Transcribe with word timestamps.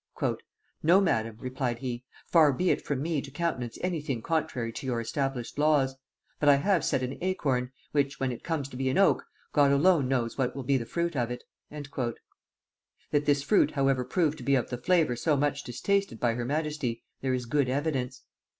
"No, 0.81 0.99
Madam," 0.99 1.37
replied 1.39 1.77
he; 1.77 2.03
"far 2.25 2.51
be 2.51 2.71
it 2.71 2.81
from 2.83 3.03
me 3.03 3.21
to 3.21 3.29
countenance 3.29 3.77
any 3.81 4.01
thing 4.01 4.23
contrary 4.23 4.71
to 4.71 4.87
your 4.87 4.99
established 4.99 5.59
laws; 5.59 5.95
but 6.39 6.49
I 6.49 6.55
have 6.55 6.83
set 6.83 7.03
an 7.03 7.19
acorn, 7.21 7.71
which, 7.91 8.19
when 8.19 8.31
it 8.31 8.43
comes 8.43 8.67
to 8.69 8.75
be 8.77 8.89
an 8.89 8.97
oak, 8.97 9.23
God 9.53 9.71
alone 9.71 10.07
knows 10.07 10.39
what 10.39 10.55
will 10.55 10.63
be 10.63 10.77
the 10.77 10.87
fruit 10.87 11.15
of 11.15 11.29
it." 11.29 11.43
That 11.69 12.17
this 13.25 13.43
fruit 13.43 13.71
however 13.73 14.03
proved 14.03 14.39
to 14.39 14.43
be 14.43 14.55
of 14.55 14.71
the 14.71 14.77
flavor 14.79 15.15
so 15.15 15.37
much 15.37 15.63
distasted 15.63 16.19
by 16.19 16.33
her 16.33 16.45
majesty, 16.45 17.03
there 17.21 17.35
is 17.35 17.45
good 17.45 17.69
evidence. 17.69 18.23